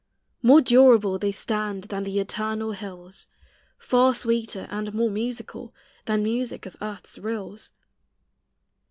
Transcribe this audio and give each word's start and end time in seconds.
More 0.41 0.61
durable 0.61 1.19
they 1.19 1.31
stand 1.31 1.83
Than 1.83 2.05
the 2.05 2.19
eternal 2.19 2.71
hills; 2.71 3.27
Far 3.77 4.15
sweeter 4.15 4.67
and 4.71 4.95
more 4.95 5.11
musical 5.11 5.75
Than 6.05 6.23
music 6.23 6.65
of 6.65 6.75
earth's 6.81 7.19
rills. 7.19 7.69